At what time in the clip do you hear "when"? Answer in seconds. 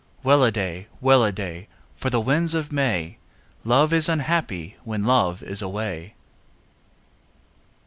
4.83-5.05